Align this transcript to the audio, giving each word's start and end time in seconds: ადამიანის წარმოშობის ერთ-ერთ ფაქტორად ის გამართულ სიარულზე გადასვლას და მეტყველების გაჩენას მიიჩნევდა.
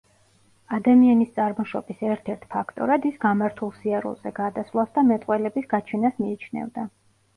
ადამიანის 0.77 1.33
წარმოშობის 1.35 2.01
ერთ-ერთ 2.07 2.47
ფაქტორად 2.55 3.05
ის 3.11 3.21
გამართულ 3.27 3.73
სიარულზე 3.83 4.33
გადასვლას 4.41 4.91
და 4.97 5.05
მეტყველების 5.11 5.69
გაჩენას 5.75 6.19
მიიჩნევდა. 6.25 6.89